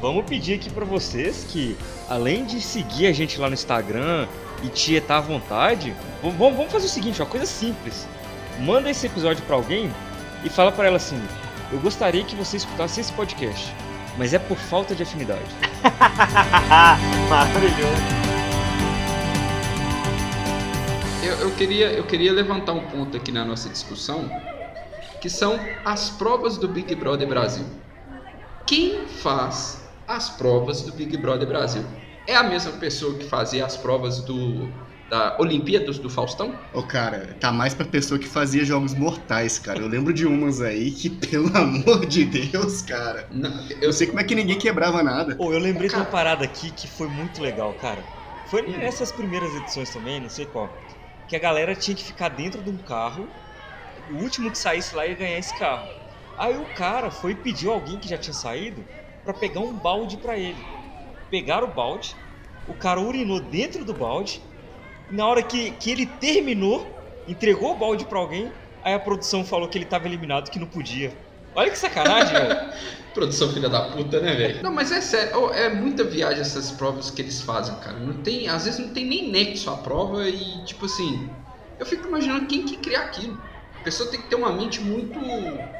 [0.00, 1.76] vamos pedir aqui pra vocês que,
[2.08, 4.26] além de seguir a gente lá no Instagram
[4.62, 8.08] e tietar à vontade, vamos fazer o seguinte, uma coisa simples.
[8.60, 9.92] Manda esse episódio pra alguém
[10.44, 11.20] e fala pra ela assim:
[11.72, 13.74] Eu gostaria que você escutasse esse podcast,
[14.16, 15.44] mas é por falta de afinidade.
[17.28, 18.25] Maravilhoso.
[21.38, 24.46] Eu, eu queria, eu queria levantar um ponto aqui na nossa discussão,
[25.20, 27.66] que são as provas do Big Brother Brasil.
[28.66, 31.84] Quem faz as provas do Big Brother Brasil?
[32.26, 36.68] É a mesma pessoa que fazia as provas do da Olimpíadas do Faustão?
[36.72, 39.78] Ô, cara, tá mais pra pessoa que fazia jogos mortais, cara.
[39.78, 43.28] Eu lembro de umas aí que, pelo amor de Deus, cara.
[43.30, 45.36] Não, Eu sei como é que ninguém quebrava nada.
[45.36, 48.12] Pô, eu lembrei de uma parada aqui que foi muito legal, cara.
[48.44, 50.84] Foi nessas primeiras edições também, não sei qual.
[51.26, 53.28] Que a galera tinha que ficar dentro de um carro.
[54.08, 55.90] O último que saísse lá ia ganhar esse carro.
[56.36, 58.86] Aí o cara foi e pediu alguém que já tinha saído
[59.24, 60.68] pra pegar um balde pra ele.
[61.30, 62.16] Pegaram o balde,
[62.66, 64.42] o cara urinou dentro do balde.
[65.10, 68.54] E na hora que, que ele terminou, entregou o balde pra alguém.
[68.82, 71.25] Aí a produção falou que ele tava eliminado, que não podia.
[71.56, 72.60] Olha que sacanagem, velho.
[73.14, 74.62] Produção filha da puta, né, velho?
[74.62, 77.98] Não, mas é sério, é muita viagem essas provas que eles fazem, cara.
[77.98, 81.34] Não tem, às vezes não tem nem nexo a prova e, tipo assim,
[81.78, 83.38] eu fico imaginando quem que cria aquilo.
[83.80, 85.18] A pessoa tem que ter uma mente muito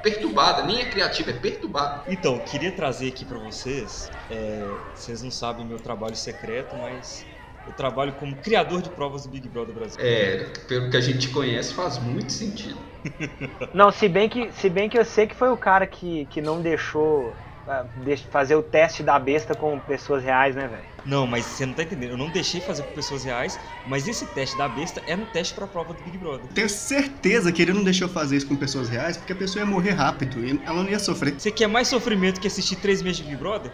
[0.01, 2.05] perturbada, nem é criativa, é perturbada.
[2.09, 4.09] Então, queria trazer aqui pra vocês.
[4.31, 7.27] é, vocês não sabem meu trabalho secreto, mas
[7.67, 9.97] eu trabalho como criador de provas do Big Brother Brasil.
[10.01, 12.96] É, pelo que a gente conhece, faz muito sentido.
[13.73, 16.41] Não, se bem que, se bem que eu sei que foi o cara que, que
[16.41, 17.33] não deixou
[17.69, 20.97] ah, de- fazer o teste da besta com pessoas reais, né, velho?
[21.05, 22.11] Não, mas você não tá entendendo.
[22.11, 25.55] Eu não deixei fazer com pessoas reais, mas esse teste da besta era um teste
[25.55, 26.47] pra prova do Big Brother.
[26.53, 29.67] Tenho certeza que ele não deixou fazer isso com pessoas reais, porque a pessoa ia
[29.71, 31.35] morrer rápido e ela não ia sofrer.
[31.39, 33.71] Você quer mais sofrimento que assistir três meses de Big Brother?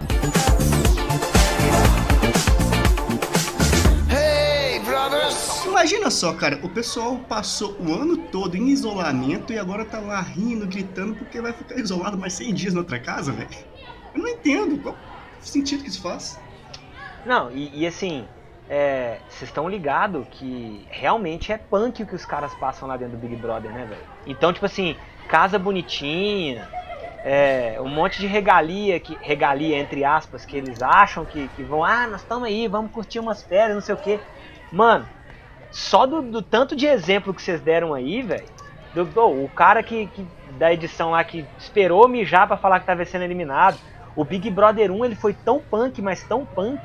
[6.03, 10.21] Imagina só, cara, o pessoal passou o ano todo em isolamento e agora tá lá
[10.21, 13.49] rindo, gritando, porque vai ficar isolado mais 100 dias na outra casa, velho.
[14.13, 14.97] Eu não entendo qual
[15.39, 16.41] sentido que isso faz.
[17.25, 18.25] Não, e, e assim,
[18.69, 23.17] é, vocês estão ligados que realmente é punk o que os caras passam lá dentro
[23.17, 24.03] do Big Brother, né, velho?
[24.27, 24.97] Então, tipo assim,
[25.29, 26.69] casa bonitinha,
[27.25, 31.85] é, um monte de regalia, que, regalia entre aspas, que eles acham que, que vão,
[31.85, 34.19] ah, nós estamos aí, vamos curtir umas férias, não sei o quê.
[34.73, 35.07] Mano,
[35.73, 38.47] só do, do tanto de exemplo que vocês deram aí, velho,
[38.95, 40.27] o cara que, que-
[40.59, 43.79] da edição lá que esperou mijar pra falar que tava sendo eliminado,
[44.15, 46.79] o Big Brother 1 ele foi tão punk, mas tão punk,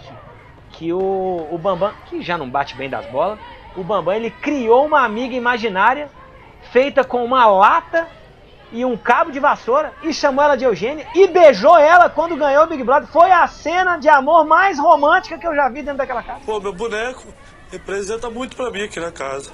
[0.71, 3.37] que o, o Bambam, que já não bate bem das bolas,
[3.75, 6.09] o Bambam ele criou uma amiga imaginária
[6.71, 8.07] feita com uma lata
[8.71, 12.63] e um cabo de vassoura e chamou ela de Eugênia e beijou ela quando ganhou
[12.63, 13.09] o Big Brother.
[13.09, 16.41] Foi a cena de amor mais romântica que eu já vi dentro daquela casa.
[16.45, 17.33] Pô, meu boneco
[17.71, 19.51] representa muito pra mim aqui na casa.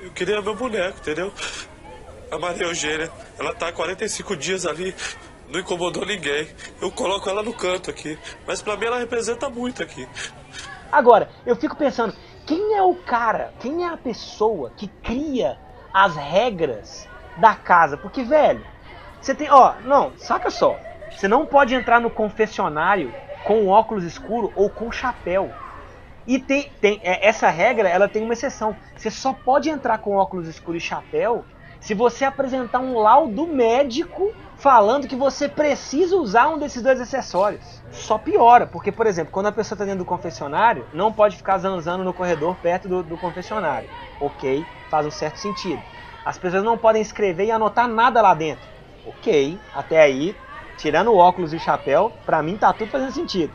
[0.00, 1.32] Eu queria meu boneco, entendeu?
[2.30, 4.94] A Maria Eugênia, ela tá há 45 dias ali,
[5.48, 6.48] não incomodou ninguém.
[6.80, 10.08] Eu coloco ela no canto aqui, mas pra mim ela representa muito aqui.
[10.90, 12.14] Agora, eu fico pensando,
[12.46, 15.58] quem é o cara, quem é a pessoa que cria
[15.92, 17.96] as regras da casa?
[17.96, 18.64] Porque, velho,
[19.20, 20.80] você tem, ó, não, saca só.
[21.10, 23.12] Você não pode entrar no confessionário
[23.44, 25.50] com óculos escuro ou com chapéu.
[26.26, 28.78] E tem, tem é, essa regra, ela tem uma exceção.
[28.96, 31.46] Você só pode entrar com óculos escuro e chapéu
[31.80, 37.82] se você apresentar um laudo médico falando que você precisa usar um desses dois acessórios.
[37.90, 41.56] Só piora, porque, por exemplo, quando a pessoa está dentro do confessionário, não pode ficar
[41.58, 43.88] zanzando no corredor perto do, do confessionário.
[44.18, 45.86] Ok, faz um certo sentido.
[46.24, 48.68] As pessoas não podem escrever e anotar nada lá dentro.
[49.02, 50.38] Ok, até aí,
[50.76, 53.54] tirando o óculos e chapéu, pra mim tá tudo fazendo sentido.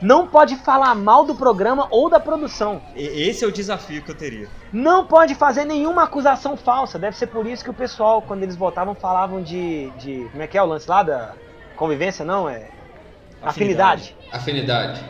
[0.00, 2.80] Não pode falar mal do programa ou da produção.
[2.96, 4.48] Esse é o desafio que eu teria.
[4.72, 6.98] Não pode fazer nenhuma acusação falsa.
[6.98, 9.90] Deve ser por isso que o pessoal, quando eles votavam, falavam de.
[9.98, 11.34] de como é que é o lance lá da
[11.76, 12.24] convivência?
[12.24, 12.68] Não, é.
[13.42, 14.16] Afinidade.
[14.32, 15.04] Afinidade.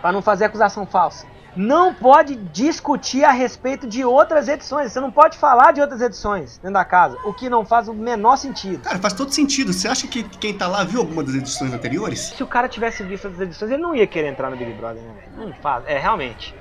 [0.00, 1.26] Pra não fazer acusação falsa.
[1.58, 4.92] Não pode discutir a respeito de outras edições.
[4.92, 7.18] Você não pode falar de outras edições dentro da casa.
[7.24, 8.84] O que não faz o menor sentido.
[8.84, 9.72] Cara, faz todo sentido.
[9.72, 12.32] Você acha que quem tá lá viu alguma das edições anteriores?
[12.36, 15.02] Se o cara tivesse visto as edições, ele não ia querer entrar no Big Brother,
[15.02, 15.48] né, velho?
[15.48, 15.82] Não faz.
[15.88, 16.54] É, realmente.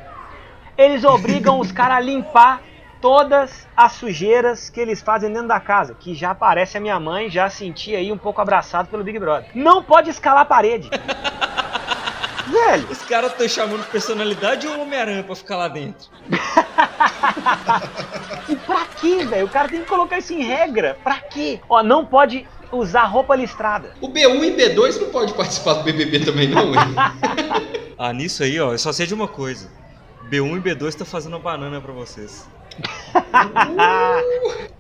[0.76, 2.64] Eles obrigam os caras a limpar
[3.00, 5.94] todas as sujeiras que eles fazem dentro da casa.
[5.94, 9.52] Que já parece a minha mãe, já senti aí um pouco abraçado pelo Big Brother.
[9.54, 10.90] Não pode escalar a parede.
[12.48, 12.88] Velho.
[12.90, 16.10] Os caras estão chamando personalidade ou Homem-Aranha pra ficar lá dentro?
[18.50, 19.46] E pra quê, velho?
[19.46, 20.98] O cara tem que colocar isso em regra.
[21.04, 21.60] Pra quê?
[21.68, 23.92] Ó, não pode usar roupa listrada.
[24.00, 26.80] O B1 e B2 não pode participar do BBB também, não, hein?
[28.00, 29.72] Ah, nisso aí, ó, eu só sei de uma coisa.
[30.30, 32.48] B1 e B2 tá fazendo uma banana pra vocês.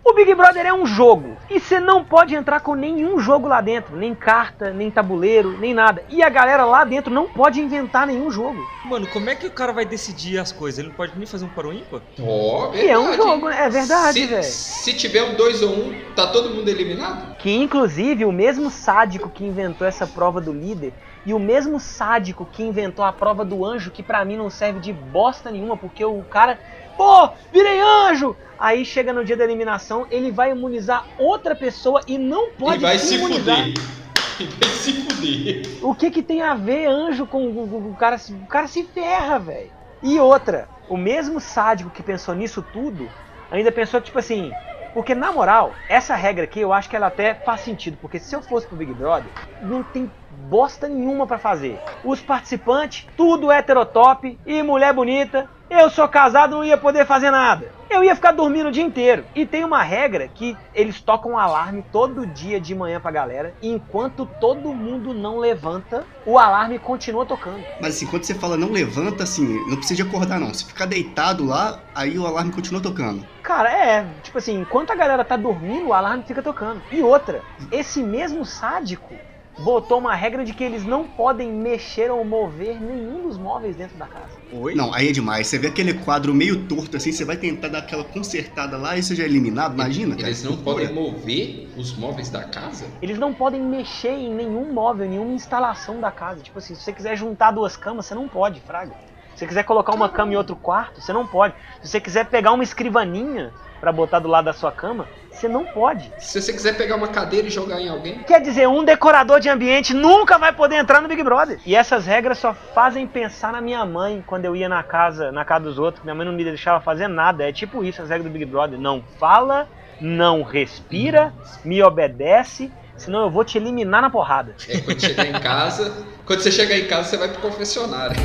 [0.03, 1.35] O Big Brother é um jogo.
[1.49, 3.95] E você não pode entrar com nenhum jogo lá dentro.
[3.95, 6.03] Nem carta, nem tabuleiro, nem nada.
[6.09, 8.65] E a galera lá dentro não pode inventar nenhum jogo.
[8.85, 10.79] Mano, como é que o cara vai decidir as coisas?
[10.79, 12.01] Ele não pode nem fazer um paro ímpar?
[12.21, 13.29] Ó, E é um verdade.
[13.29, 13.65] jogo, né?
[13.65, 14.43] É verdade, Se, velho.
[14.43, 17.35] se tiver um 2 ou 1, um, tá todo mundo eliminado?
[17.37, 20.93] Que inclusive o mesmo sádico que inventou essa prova do líder
[21.25, 24.79] e o mesmo sádico que inventou a prova do anjo, que pra mim não serve
[24.79, 26.57] de bosta nenhuma, porque o cara,
[26.97, 28.37] pô, virei anjo!
[28.57, 32.81] Aí chega no dia da eliminação, ele vai imunizar outra pessoa e não pode e
[32.81, 33.57] vai se imunizar.
[33.57, 33.73] fuder.
[34.39, 35.63] E vai se fuder.
[35.79, 38.17] O que que tem a ver anjo com o, o- o cara?
[38.17, 39.71] se- O cara se ferra, velho.
[40.01, 43.13] E outra, o mesmo sádico que pensou nisso tudo,
[43.49, 44.57] ainda pensou tipo assim,
[44.93, 48.35] porque na moral, essa regra aqui eu acho que ela até faz sentido, porque se
[48.35, 51.79] eu fosse pro Big Brother, não tem bosta nenhuma pra fazer.
[52.03, 55.49] Os participantes, tudo heterotop e mulher bonita.
[55.69, 57.73] Eu sou casado, não ia poder fazer nada.
[57.89, 59.25] Eu ia ficar dormindo o dia inteiro.
[59.35, 63.53] E tem uma regra que eles tocam um alarme todo dia de manhã pra galera.
[63.61, 67.61] E enquanto todo mundo não levanta, o alarme continua tocando.
[67.81, 70.53] Mas assim, quando você fala não levanta, assim, não precisa de acordar não.
[70.53, 73.25] Se ficar deitado lá, aí o alarme continua tocando.
[73.43, 76.81] Cara, é, tipo assim, enquanto a galera tá dormindo, o alarme fica tocando.
[76.91, 79.13] E outra, esse mesmo sádico
[79.59, 83.97] botou uma regra de que eles não podem mexer ou mover nenhum dos móveis dentro
[83.97, 84.37] da casa.
[84.51, 84.75] Oi?
[84.75, 85.47] Não, aí é demais.
[85.47, 89.03] Você vê aquele quadro meio torto assim, você vai tentar dar aquela consertada lá e
[89.03, 90.27] você já é eliminado, imagina, cara.
[90.27, 90.75] Eles não loucura.
[90.75, 92.85] podem mover os móveis da casa?
[93.01, 96.41] Eles não podem mexer em nenhum móvel, nenhuma instalação da casa.
[96.41, 98.93] Tipo assim, se você quiser juntar duas camas, você não pode, fraga.
[99.33, 101.53] Se você quiser colocar uma cama em outro quarto, você não pode.
[101.81, 105.65] Se você quiser pegar uma escrivaninha pra botar do lado da sua cama, você não
[105.65, 106.11] pode.
[106.17, 108.19] Se você quiser pegar uma cadeira e jogar em alguém?
[108.19, 111.59] Quer dizer, um decorador de ambiente nunca vai poder entrar no Big Brother.
[111.65, 115.45] E essas regras só fazem pensar na minha mãe quando eu ia na casa, na
[115.45, 116.03] casa dos outros.
[116.03, 117.47] Minha mãe não me deixava fazer nada.
[117.47, 118.79] É tipo isso as regras do Big Brother.
[118.79, 119.67] Não fala,
[120.01, 121.31] não respira,
[121.63, 124.55] me obedece, senão eu vou te eliminar na porrada.
[124.67, 125.93] É, quando chegar em casa.
[126.25, 128.17] Quando você chegar em casa, você vai pro confessionário.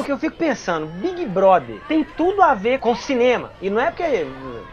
[0.00, 0.02] Brothers!
[0.02, 3.52] O que eu fico pensando, Big Brother tem tudo a ver com cinema.
[3.60, 4.26] E não é porque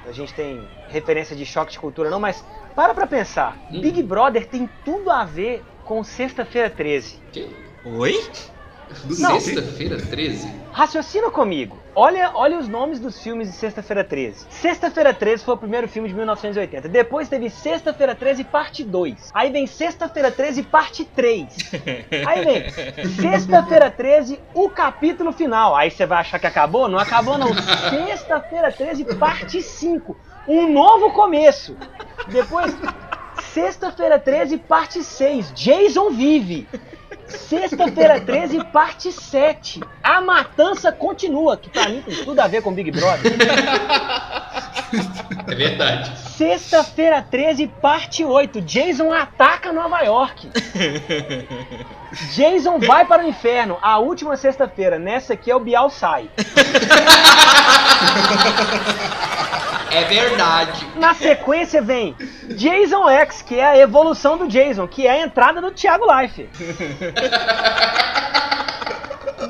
[0.06, 2.44] a gente tem referência de choque de cultura, não, mas
[2.76, 3.58] para pra pensar.
[3.70, 7.20] Big Brother tem tudo a ver com Sexta-feira 13.
[7.32, 7.48] Que?
[7.84, 8.14] Oi?
[9.20, 9.40] Não.
[9.40, 10.48] Sexta-feira 13?
[10.72, 11.78] Raciocina comigo.
[11.96, 14.46] Olha, olha os nomes dos filmes de Sexta-feira 13.
[14.50, 16.88] Sexta-feira 13 foi o primeiro filme de 1980.
[16.88, 19.32] Depois teve Sexta-feira 13 parte 2.
[19.34, 21.48] Aí vem Sexta-feira 13 parte 3.
[22.28, 25.76] Aí vem Sexta-feira 13, o capítulo final.
[25.76, 26.88] Aí você vai achar que acabou?
[26.88, 27.50] Não acabou não.
[27.90, 30.16] Sexta-feira 13 parte 5.
[30.48, 31.76] Um novo começo.
[32.28, 32.76] Depois
[33.54, 35.52] Sexta-feira 13 parte 6.
[35.54, 36.68] Jason vive.
[37.28, 39.82] Sexta-feira 13, parte 7.
[40.04, 43.34] A matança continua, que pra mim tem tudo a ver com Big Brother.
[45.48, 46.18] É verdade.
[46.38, 48.62] Sexta-feira 13, parte 8.
[48.62, 50.50] Jason ataca Nova York.
[52.34, 53.78] Jason vai para o inferno.
[53.82, 54.98] A última sexta-feira.
[54.98, 56.30] Nessa aqui é o Bial sai.
[59.92, 60.88] É verdade.
[60.96, 62.16] Na sequência vem
[62.56, 66.50] Jason X, que é a evolução do Jason, que é a entrada do Thiago Life.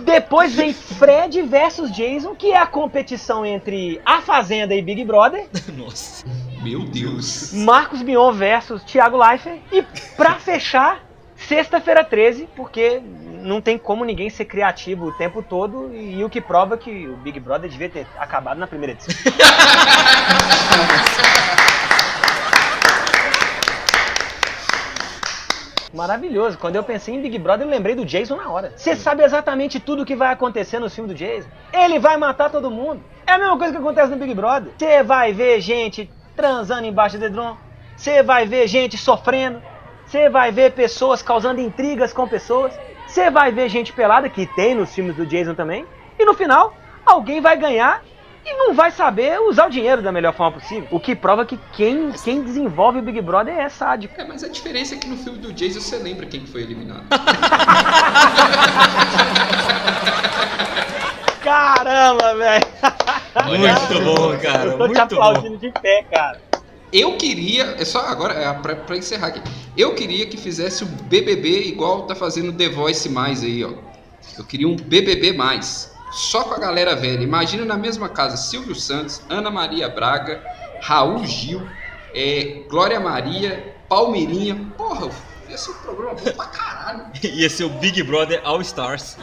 [0.04, 5.47] Depois vem Fred versus Jason, que é a competição entre A Fazenda e Big Brother.
[5.76, 6.26] Nossa.
[6.62, 7.54] Meu Deus.
[7.54, 9.60] Marcos Mion versus Thiago Leifert.
[9.71, 9.82] E
[10.15, 11.04] pra fechar,
[11.47, 13.01] sexta-feira 13, porque
[13.41, 15.93] não tem como ninguém ser criativo o tempo todo.
[15.93, 19.15] E, o que prova que o Big Brother devia ter acabado na primeira edição.
[25.93, 26.57] Maravilhoso.
[26.57, 28.73] Quando eu pensei em Big Brother, eu lembrei do Jason na hora.
[28.75, 31.48] Você sabe exatamente tudo o que vai acontecer no filme do Jason.
[31.73, 33.02] Ele vai matar todo mundo.
[33.25, 34.73] É a mesma coisa que acontece no Big Brother.
[34.77, 37.58] Você vai ver gente transando embaixo do edredom.
[37.95, 39.62] Você vai ver gente sofrendo.
[40.08, 42.73] Você vai ver pessoas causando intrigas com pessoas.
[43.05, 45.85] Você vai ver gente pelada, que tem nos filmes do Jason também.
[46.17, 48.01] E no final, alguém vai ganhar
[48.45, 50.87] e não vai saber usar o dinheiro da melhor forma possível.
[50.91, 54.19] O que prova que quem, quem desenvolve o Big Brother é sádico.
[54.19, 56.62] É, mas a diferença é que no filme do Jason você lembra quem que foi
[56.62, 57.03] eliminado.
[61.43, 62.65] Caramba, velho.
[63.45, 64.65] Muito bom, cara.
[64.65, 65.21] Eu tô te Muito bom.
[65.23, 66.41] aplaudindo de pé, cara.
[66.92, 69.42] Eu queria, é só agora, é pra, pra encerrar aqui.
[69.75, 73.73] Eu queria que fizesse o BBB igual tá fazendo The Voice mais aí, ó.
[74.38, 75.92] Eu queria um BBB mais.
[76.12, 77.21] Só com a galera velha.
[77.21, 80.42] Imagina na mesma casa Silvio Santos, Ana Maria Braga,
[80.81, 81.62] Raul Gil,
[82.15, 84.71] é, Glória Maria, Palmeirinha.
[84.77, 85.10] Porra,
[85.50, 87.06] ia ser um programa bom pra caralho.
[87.21, 89.17] Ia ser o Big Brother All Stars.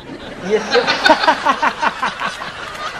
[0.50, 0.82] Ia ser...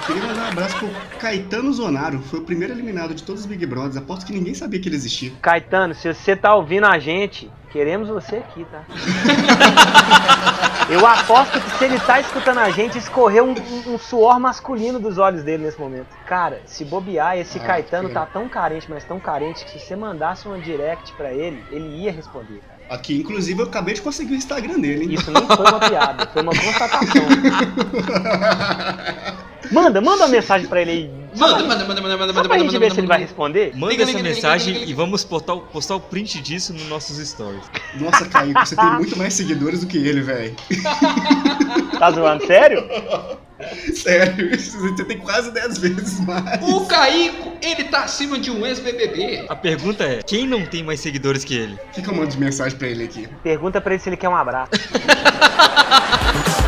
[0.07, 0.89] Queria mandar um abraço pro
[1.19, 2.21] Caetano Zonaro.
[2.21, 3.97] Foi o primeiro eliminado de todos os Big Brothers.
[3.97, 5.33] Aposto que ninguém sabia que ele existia.
[5.41, 8.83] Caetano, se você tá ouvindo a gente, queremos você aqui, tá?
[10.91, 15.01] Eu aposto que se ele tá escutando a gente, escorreu um, um- um suor masculino
[15.01, 16.09] dos olhos dele nesse momento.
[16.27, 19.87] Cara, se bobear, esse Ah, Caetano que- tá tão carente, mas tão carente, que se
[19.87, 22.61] você mandasse uma direct pra ele, ele ia responder.
[22.61, 22.75] cara.
[22.91, 25.15] Aqui, inclusive, eu acabei de conseguir o Instagram dele, hein?
[25.15, 27.25] Isso não foi uma piada, foi uma constatação.
[29.71, 31.11] Manda, manda uma mensagem pra ele aí.
[31.37, 33.27] Manda, manda, manda, manda, manda, manda, pra manda, gente ver manda, se ele vai manda.
[33.29, 33.73] responder.
[33.75, 34.91] Manda Liga, essa mensagem liga, liga.
[34.93, 37.65] e vamos postar, o- postar o print disso nos nossos stories.
[38.01, 40.55] Nossa, Kaique, você tem muito mais seguidores do que ele, velho.
[41.99, 42.45] Tá zoando?
[42.47, 42.85] Sério?
[43.95, 46.61] Sério, você tem quase 10 vezes mais.
[46.63, 49.47] O Caico, ele tá acima de um ex-BBB.
[49.49, 51.75] A pergunta é: quem não tem mais seguidores que ele?
[51.75, 53.29] O que, que eu mando de mensagem pra ele aqui?
[53.43, 54.73] Pergunta pra ele se ele quer um abraço.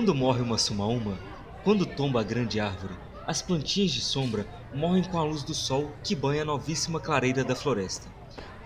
[0.00, 1.18] Quando morre uma sumaúma,
[1.62, 2.94] quando tomba a grande árvore,
[3.26, 7.44] as plantinhas de sombra morrem com a luz do sol que banha a novíssima clareira
[7.44, 8.08] da floresta.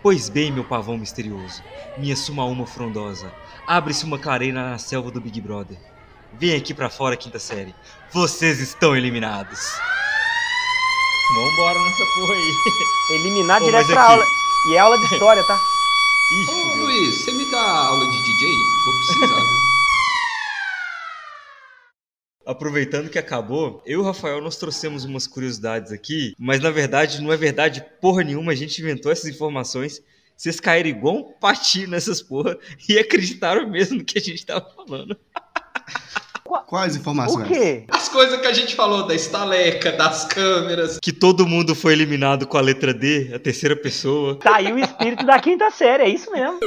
[0.00, 1.60] Pois bem, meu pavão misterioso,
[1.98, 3.32] minha sumaúma frondosa,
[3.66, 5.76] abre-se uma clareira na selva do Big Brother.
[6.34, 7.74] Vem aqui pra fora, quinta série.
[8.12, 9.58] Vocês estão eliminados.
[11.34, 12.54] Vambora nessa porra aí.
[13.18, 14.24] Eliminar Ô, direto pra aqui- aula.
[14.68, 15.60] E é aula de história, tá?
[16.48, 16.76] Ô.
[16.78, 18.48] Luiz, você me dá aula de DJ?
[18.84, 19.64] Vou precisar.
[22.46, 27.22] Aproveitando que acabou, eu e o Rafael nós trouxemos umas curiosidades aqui, mas na verdade
[27.22, 30.02] não é verdade porra nenhuma, a gente inventou essas informações.
[30.36, 34.66] Vocês caíram igual um patinho nessas porra e acreditaram mesmo no que a gente tava
[34.76, 35.16] falando.
[36.66, 37.48] Quais O informações?
[37.48, 37.84] quê?
[37.88, 40.98] As coisas que a gente falou da estaleca, das câmeras.
[41.00, 44.36] Que todo mundo foi eliminado com a letra D, a terceira pessoa.
[44.36, 46.60] Tá aí o espírito da quinta série, é isso mesmo.